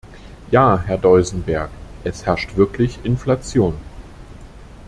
[0.49, 1.69] Ja, Herr Duisenberg,
[2.03, 3.75] es herrscht wirklich Inflation!